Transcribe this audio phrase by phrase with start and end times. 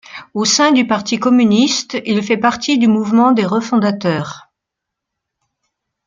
[0.33, 4.51] Au sein du Parti communiste, il fait partie du mouvement des refondateurs.